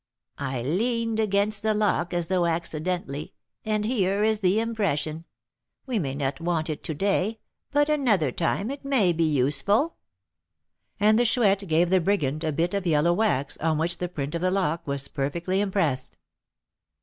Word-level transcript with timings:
I 0.39 0.63
leaned 0.63 1.19
against 1.19 1.61
the 1.61 1.75
lock 1.75 2.11
as 2.11 2.27
though 2.27 2.47
accidentally, 2.47 3.35
and 3.63 3.85
here 3.85 4.23
is 4.23 4.39
the 4.39 4.59
impression; 4.59 5.25
we 5.85 5.99
may 5.99 6.15
not 6.15 6.41
want 6.41 6.71
it 6.71 6.83
to 6.85 6.95
day, 6.95 7.39
but 7.69 7.87
another 7.87 8.31
time 8.31 8.71
it 8.71 8.83
may 8.83 9.13
be 9.13 9.25
useful." 9.25 9.97
And 10.99 11.19
the 11.19 11.23
Chouette 11.25 11.67
gave 11.67 11.91
the 11.91 12.01
brigand 12.01 12.43
a 12.43 12.51
bit 12.51 12.73
of 12.73 12.87
yellow 12.87 13.13
wax, 13.13 13.57
on 13.59 13.77
which 13.77 13.99
the 13.99 14.09
print 14.09 14.33
of 14.33 14.41
the 14.41 14.49
lock 14.49 14.87
was 14.87 15.07
perfectly 15.07 15.61
impressed. 15.61 16.17